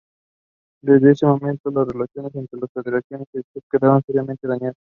[0.81, 4.75] Desde ese momento las relaciones entre la federación y el club quedaron seriamente dañadas.